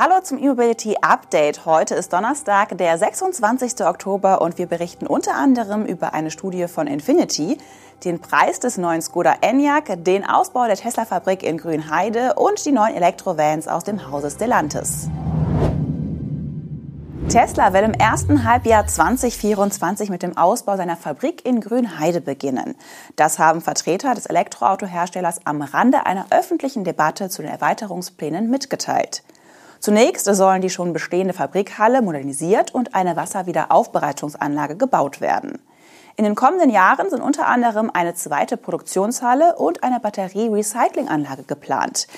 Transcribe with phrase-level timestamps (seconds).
[0.00, 1.66] Hallo zum E-Mobility Update.
[1.66, 3.84] Heute ist Donnerstag, der 26.
[3.84, 7.58] Oktober und wir berichten unter anderem über eine Studie von Infinity,
[8.04, 12.94] den Preis des neuen Skoda Enyaq, den Ausbau der Tesla-Fabrik in Grünheide und die neuen
[12.94, 15.08] Elektrovans aus dem Hause Stellantis.
[17.28, 22.76] Tesla will im ersten Halbjahr 2024 mit dem Ausbau seiner Fabrik in Grünheide beginnen.
[23.16, 29.24] Das haben Vertreter des Elektroautoherstellers am Rande einer öffentlichen Debatte zu den Erweiterungsplänen mitgeteilt.
[29.80, 35.58] Zunächst sollen die schon bestehende Fabrikhalle modernisiert und eine Wasserwiederaufbereitungsanlage gebaut werden.
[36.16, 42.08] In den kommenden Jahren sind unter anderem eine zweite Produktionshalle und eine Batterie-Recyclinganlage geplant.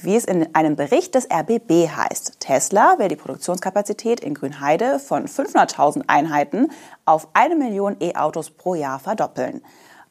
[0.00, 5.28] Wie es in einem Bericht des RBB heißt, Tesla will die Produktionskapazität in Grünheide von
[5.28, 6.72] 500.000 Einheiten
[7.04, 9.62] auf eine Million E-Autos pro Jahr verdoppeln.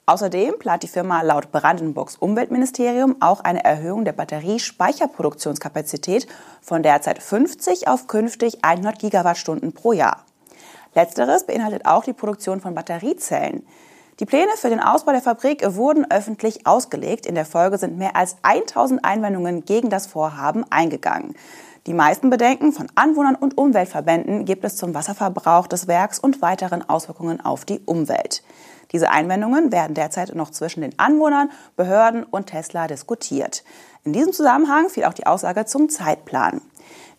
[0.06, 6.28] Außerdem plant die Firma laut Brandenburgs Umweltministerium auch eine Erhöhung der Batteriespeicherproduktionskapazität
[6.62, 10.26] von derzeit 50 auf künftig 100 Gigawattstunden pro Jahr.
[10.94, 13.66] Letzteres beinhaltet auch die Produktion von Batteriezellen.
[14.20, 17.26] Die Pläne für den Ausbau der Fabrik wurden öffentlich ausgelegt.
[17.26, 21.34] In der Folge sind mehr als 1000 Einwendungen gegen das Vorhaben eingegangen.
[21.86, 26.88] Die meisten Bedenken von Anwohnern und Umweltverbänden gibt es zum Wasserverbrauch des Werks und weiteren
[26.88, 28.42] Auswirkungen auf die Umwelt.
[28.94, 33.66] Diese Einwendungen werden derzeit noch zwischen den Anwohnern, Behörden und Tesla diskutiert.
[34.06, 36.62] In diesem Zusammenhang fiel auch die Aussage zum Zeitplan.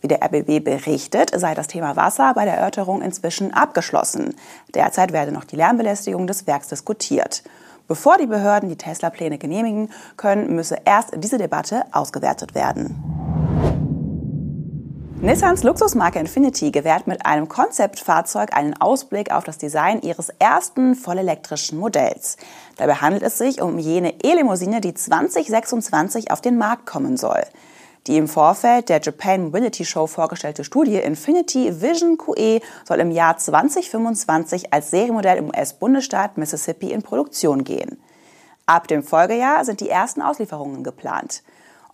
[0.00, 4.34] Wie der RBB berichtet, sei das Thema Wasser bei der Erörterung inzwischen abgeschlossen.
[4.74, 7.42] Derzeit werde noch die Lärmbelästigung des Werks diskutiert.
[7.86, 13.13] Bevor die Behörden die Tesla-Pläne genehmigen können, müsse erst diese Debatte ausgewertet werden.
[15.24, 21.78] Nissans Luxusmarke Infinity gewährt mit einem Konzeptfahrzeug einen Ausblick auf das Design ihres ersten vollelektrischen
[21.78, 22.36] Modells.
[22.76, 27.42] Dabei handelt es sich um jene E-Limousine, die 2026 auf den Markt kommen soll.
[28.06, 33.38] Die im Vorfeld der Japan Mobility Show vorgestellte Studie Infinity Vision QE soll im Jahr
[33.38, 37.96] 2025 als Serienmodell im US-Bundesstaat Mississippi in Produktion gehen.
[38.66, 41.42] Ab dem Folgejahr sind die ersten Auslieferungen geplant.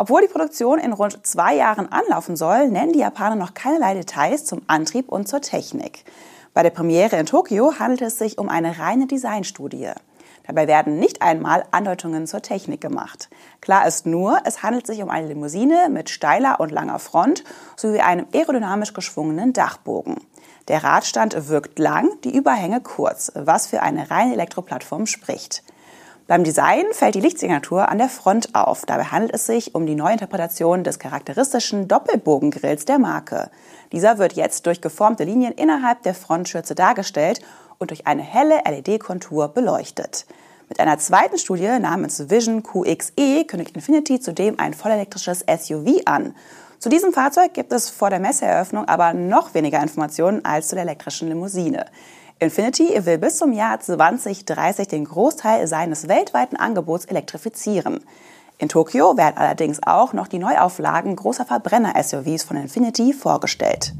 [0.00, 4.46] Obwohl die Produktion in rund zwei Jahren anlaufen soll, nennen die Japaner noch keinerlei Details
[4.46, 6.06] zum Antrieb und zur Technik.
[6.54, 9.90] Bei der Premiere in Tokio handelt es sich um eine reine Designstudie.
[10.46, 13.28] Dabei werden nicht einmal Andeutungen zur Technik gemacht.
[13.60, 17.44] Klar ist nur, es handelt sich um eine Limousine mit steiler und langer Front
[17.76, 20.16] sowie einem aerodynamisch geschwungenen Dachbogen.
[20.68, 25.62] Der Radstand wirkt lang, die Überhänge kurz, was für eine reine Elektroplattform spricht.
[26.30, 28.86] Beim Design fällt die Lichtsignatur an der Front auf.
[28.86, 33.50] Dabei handelt es sich um die Neuinterpretation des charakteristischen Doppelbogengrills der Marke.
[33.90, 37.40] Dieser wird jetzt durch geformte Linien innerhalb der Frontschürze dargestellt
[37.78, 40.24] und durch eine helle LED-Kontur beleuchtet.
[40.68, 46.36] Mit einer zweiten Studie namens Vision QXE kündigt Infinity zudem ein vollelektrisches SUV an.
[46.78, 50.84] Zu diesem Fahrzeug gibt es vor der Messeeröffnung aber noch weniger Informationen als zu der
[50.84, 51.86] elektrischen Limousine.
[52.42, 58.00] Infinity will bis zum Jahr 2030 den Großteil seines weltweiten Angebots elektrifizieren.
[58.56, 63.92] In Tokio werden allerdings auch noch die Neuauflagen großer Verbrenner-SUVs von Infinity vorgestellt.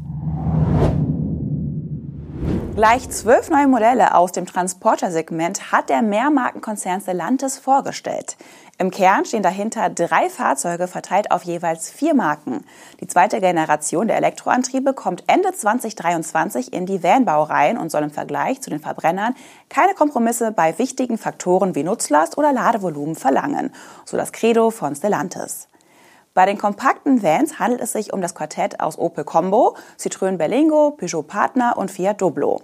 [2.75, 8.39] Gleich zwölf neue Modelle aus dem Transporter-Segment hat der Mehrmarkenkonzern Stellantis vorgestellt.
[8.81, 12.65] Im Kern stehen dahinter drei Fahrzeuge verteilt auf jeweils vier Marken.
[13.01, 18.63] Die zweite Generation der Elektroantriebe kommt Ende 2023 in die Van-Baureihen und soll im Vergleich
[18.63, 19.35] zu den Verbrennern
[19.69, 23.71] keine Kompromisse bei wichtigen Faktoren wie Nutzlast oder Ladevolumen verlangen,
[24.07, 25.69] so das Credo von Stellantis.
[26.33, 30.93] Bei den kompakten Vans handelt es sich um das Quartett aus Opel Combo, Citroën Berlingo,
[30.93, 32.63] Peugeot Partner und Fiat Doblo.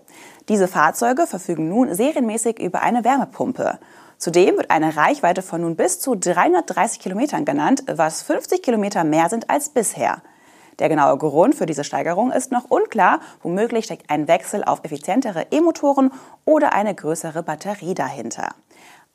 [0.48, 3.78] Diese Fahrzeuge verfügen nun serienmäßig über eine Wärmepumpe.
[4.18, 9.28] Zudem wird eine Reichweite von nun bis zu 330 Kilometern genannt, was 50 Kilometer mehr
[9.28, 10.22] sind als bisher.
[10.78, 13.20] Der genaue Grund für diese Steigerung ist noch unklar.
[13.42, 16.12] Womöglich steckt ein Wechsel auf effizientere E-Motoren
[16.44, 18.54] oder eine größere Batterie dahinter.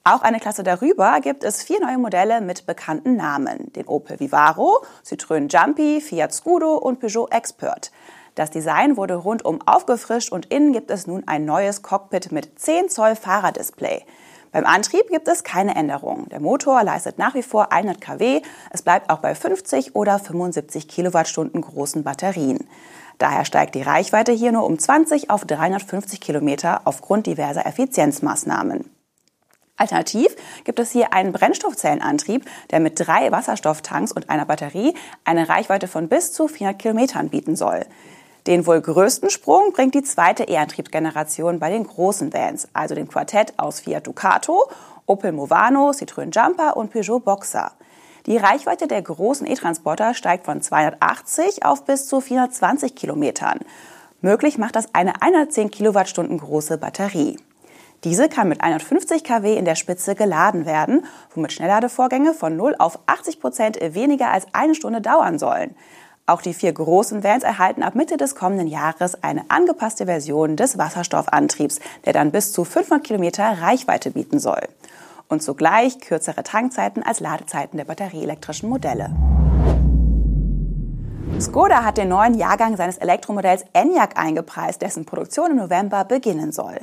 [0.03, 3.71] Auch eine Klasse darüber gibt es vier neue Modelle mit bekannten Namen.
[3.73, 7.91] Den Opel Vivaro, Citroën Jumpy, Fiat Scudo und Peugeot Expert.
[8.33, 12.89] Das Design wurde rundum aufgefrischt und innen gibt es nun ein neues Cockpit mit 10
[12.89, 14.03] Zoll Fahrerdisplay.
[14.51, 16.27] Beim Antrieb gibt es keine Änderung.
[16.29, 18.41] Der Motor leistet nach wie vor 100 kW.
[18.69, 22.67] Es bleibt auch bei 50 oder 75 Kilowattstunden großen Batterien.
[23.17, 28.89] Daher steigt die Reichweite hier nur um 20 auf 350 Kilometer aufgrund diverser Effizienzmaßnahmen.
[29.77, 34.93] Alternativ gibt es hier einen Brennstoffzellenantrieb, der mit drei Wasserstofftanks und einer Batterie
[35.23, 37.85] eine Reichweite von bis zu 400 Kilometern bieten soll.
[38.47, 43.53] Den wohl größten Sprung bringt die zweite E-Antriebsgeneration bei den großen Vans, also dem Quartett
[43.57, 44.67] aus Fiat Ducato,
[45.05, 47.71] Opel Movano, Citroën Jumper und Peugeot Boxer.
[48.25, 53.59] Die Reichweite der großen E-Transporter steigt von 280 auf bis zu 420 Kilometern.
[54.21, 57.37] Möglich macht das eine 110 Kilowattstunden große Batterie.
[58.03, 61.05] Diese kann mit 150 kW in der Spitze geladen werden,
[61.35, 65.75] womit Schnellladevorgänge von 0 auf 80 Prozent weniger als eine Stunde dauern sollen.
[66.31, 70.77] Auch die vier großen Vans erhalten ab Mitte des kommenden Jahres eine angepasste Version des
[70.77, 74.61] Wasserstoffantriebs, der dann bis zu 500 Kilometer Reichweite bieten soll.
[75.27, 79.13] Und zugleich kürzere Tankzeiten als Ladezeiten der batterieelektrischen Modelle.
[81.41, 86.79] Skoda hat den neuen Jahrgang seines Elektromodells Enyaq eingepreist, dessen Produktion im November beginnen soll.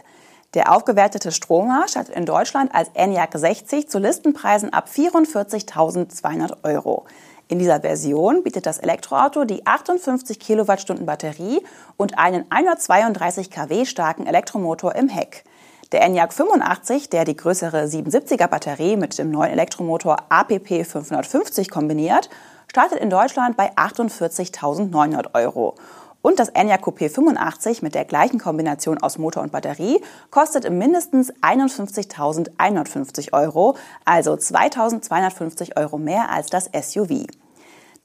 [0.52, 7.06] Der aufgewertete Stromer startet in Deutschland als Enyaq 60 zu Listenpreisen ab 44.200 Euro.
[7.50, 11.62] In dieser Version bietet das Elektroauto die 58 Kilowattstunden Batterie
[11.96, 15.44] und einen 132 kW starken Elektromotor im Heck.
[15.92, 22.28] Der Enyaq 85, der die größere 77er Batterie mit dem neuen Elektromotor APP 550 kombiniert,
[22.70, 25.76] startet in Deutschland bei 48.900 Euro.
[26.20, 31.32] Und das Enyaq Coupé 85 mit der gleichen Kombination aus Motor und Batterie kostet mindestens
[31.42, 37.24] 51.150 Euro, also 2.250 Euro mehr als das SUV.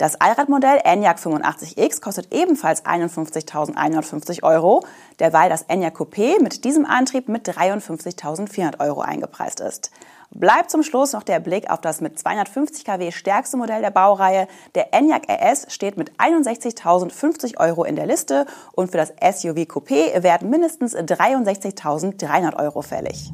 [0.03, 4.83] Das Allradmodell Enyaq 85X kostet ebenfalls 51.150 Euro,
[5.19, 9.91] derweil das Enyaq Coupé mit diesem Antrieb mit 53.400 Euro eingepreist ist.
[10.29, 14.50] Bleibt zum Schluss noch der Blick auf das mit 250 kW stärkste Modell der Baureihe.
[14.75, 20.21] Der Enyaq RS steht mit 61.050 Euro in der Liste und für das SUV Coupé
[20.21, 23.31] werden mindestens 63.300 Euro fällig.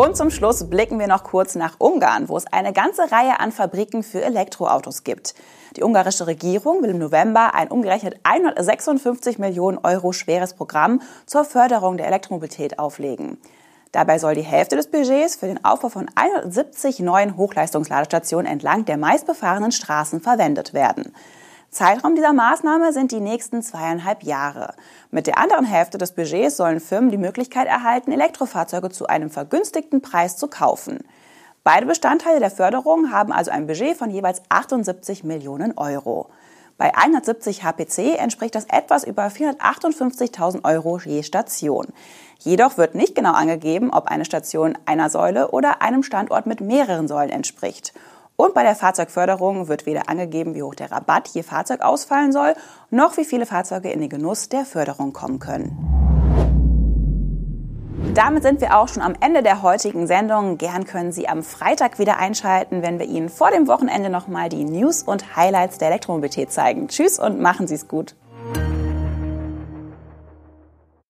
[0.00, 3.52] Und zum Schluss blicken wir noch kurz nach Ungarn, wo es eine ganze Reihe an
[3.52, 5.34] Fabriken für Elektroautos gibt.
[5.76, 11.98] Die ungarische Regierung will im November ein umgerechnet 156 Millionen Euro schweres Programm zur Förderung
[11.98, 13.36] der Elektromobilität auflegen.
[13.92, 18.96] Dabei soll die Hälfte des Budgets für den Aufbau von 170 neuen Hochleistungsladestationen entlang der
[18.96, 21.12] meistbefahrenen Straßen verwendet werden.
[21.70, 24.74] Zeitraum dieser Maßnahme sind die nächsten zweieinhalb Jahre.
[25.12, 30.02] Mit der anderen Hälfte des Budgets sollen Firmen die Möglichkeit erhalten, Elektrofahrzeuge zu einem vergünstigten
[30.02, 30.98] Preis zu kaufen.
[31.62, 36.28] Beide Bestandteile der Förderung haben also ein Budget von jeweils 78 Millionen Euro.
[36.76, 41.86] Bei 170 HPC entspricht das etwas über 458.000 Euro je Station.
[42.38, 47.06] Jedoch wird nicht genau angegeben, ob eine Station einer Säule oder einem Standort mit mehreren
[47.06, 47.92] Säulen entspricht.
[48.40, 52.54] Und bei der Fahrzeugförderung wird weder angegeben, wie hoch der Rabatt je Fahrzeug ausfallen soll,
[52.88, 55.76] noch wie viele Fahrzeuge in den Genuss der Förderung kommen können.
[58.14, 60.56] Damit sind wir auch schon am Ende der heutigen Sendung.
[60.56, 64.64] Gern können Sie am Freitag wieder einschalten, wenn wir Ihnen vor dem Wochenende nochmal die
[64.64, 66.88] News und Highlights der Elektromobilität zeigen.
[66.88, 68.14] Tschüss und machen Sie es gut.